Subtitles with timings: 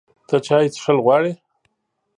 [0.27, 1.31] ته چای څښل غواړې؟